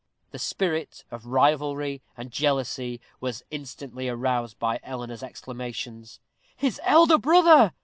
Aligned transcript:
The 0.31 0.39
spirit 0.39 1.03
of 1.11 1.27
rivalry 1.27 2.01
and 2.17 2.31
jealousy 2.31 2.99
was 3.19 3.43
instantly 3.51 4.09
aroused 4.09 4.57
by 4.57 4.79
Eleanor's 4.81 5.21
exclamations. 5.21 6.19
"His 6.55 6.81
elder 6.83 7.19
brother!" 7.19 7.73